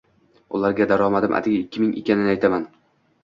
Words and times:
Ularga 0.59 0.85
daromadim 0.91 1.37
atigi 1.39 1.59
ikki 1.65 1.83
ming 1.83 1.93
ekanini 2.01 2.33
aytaman. 2.35 2.67